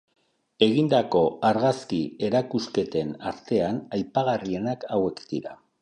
Egindako 0.67 1.21
argazki-erakusketen 1.51 3.13
artean 3.33 3.81
aipagarrienak 4.01 4.93
hauek 4.97 5.27
dira. 5.35 5.59